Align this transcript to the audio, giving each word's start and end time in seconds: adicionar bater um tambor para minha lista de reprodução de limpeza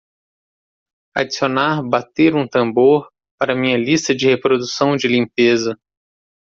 adicionar 1.15 1.83
bater 1.87 2.33
um 2.33 2.47
tambor 2.47 3.07
para 3.39 3.53
minha 3.55 3.77
lista 3.77 4.15
de 4.15 4.27
reprodução 4.27 4.95
de 4.95 5.07
limpeza 5.07 5.77